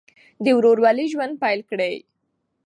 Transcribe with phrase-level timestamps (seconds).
[0.43, 1.95] د ورورولۍ ژوند پیل کړئ.